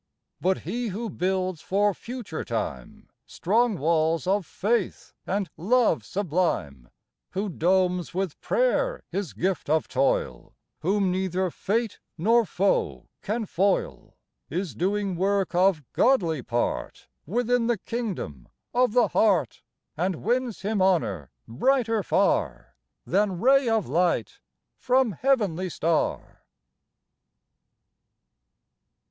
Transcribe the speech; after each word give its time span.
But 0.41 0.61
he 0.61 0.87
who 0.87 1.11
builds 1.11 1.61
for 1.61 1.93
future 1.93 2.43
time 2.43 3.09
Strong 3.27 3.77
walls 3.77 4.25
of 4.25 4.47
faith 4.47 5.13
and 5.27 5.47
love 5.57 6.03
sublime, 6.03 6.89
Who 7.33 7.49
domes 7.49 8.11
with 8.11 8.41
prayer 8.41 9.03
his 9.11 9.33
gift 9.33 9.69
of 9.69 9.87
toil. 9.87 10.55
Whom 10.79 11.11
neither 11.11 11.51
fate 11.51 11.99
nor 12.17 12.47
foe 12.47 13.09
can 13.21 13.45
foil. 13.45 14.15
Is 14.49 14.73
doing 14.73 15.15
work 15.17 15.53
of 15.53 15.83
godly 15.93 16.41
part 16.41 17.07
Within 17.27 17.67
the 17.67 17.77
kingdom 17.77 18.47
of 18.73 18.93
the 18.93 19.09
heart. 19.09 19.61
And 19.95 20.23
wins 20.23 20.61
him 20.63 20.81
honor 20.81 21.29
brighter 21.47 22.01
far 22.01 22.75
Than 23.05 23.39
ray 23.39 23.69
of 23.69 23.87
light 23.87 24.39
from 24.75 25.11
heavenly 25.11 25.69
star 25.69 26.41